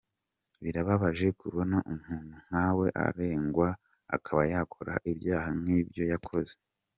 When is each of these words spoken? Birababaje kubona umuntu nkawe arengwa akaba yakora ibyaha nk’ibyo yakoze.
Birababaje 0.61 1.27
kubona 1.41 1.77
umuntu 1.93 2.35
nkawe 2.47 2.87
arengwa 3.07 3.69
akaba 4.15 4.41
yakora 4.53 4.93
ibyaha 5.11 5.49
nk’ibyo 5.61 6.05
yakoze. 6.13 6.55